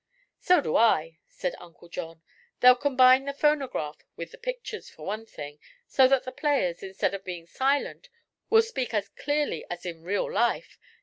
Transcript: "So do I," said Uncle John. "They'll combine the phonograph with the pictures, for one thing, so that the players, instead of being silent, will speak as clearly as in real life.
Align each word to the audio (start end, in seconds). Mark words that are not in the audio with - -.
"So 0.39 0.61
do 0.61 0.75
I," 0.77 1.19
said 1.27 1.53
Uncle 1.59 1.87
John. 1.87 2.23
"They'll 2.59 2.73
combine 2.73 3.25
the 3.25 3.35
phonograph 3.35 3.97
with 4.15 4.31
the 4.31 4.39
pictures, 4.39 4.89
for 4.89 5.05
one 5.05 5.27
thing, 5.27 5.59
so 5.85 6.07
that 6.07 6.23
the 6.23 6.31
players, 6.31 6.81
instead 6.81 7.13
of 7.13 7.23
being 7.23 7.45
silent, 7.45 8.09
will 8.49 8.63
speak 8.63 8.95
as 8.95 9.09
clearly 9.09 9.63
as 9.69 9.85
in 9.85 10.01
real 10.01 10.31
life. 10.33 10.79